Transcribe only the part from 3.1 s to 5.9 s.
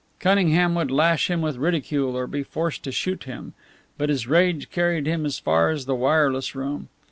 him. But his rage carried him as far as